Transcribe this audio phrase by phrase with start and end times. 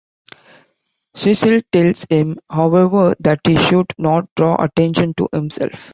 [1.13, 5.73] Cecil tells him, however, that he should not draw attention to himself.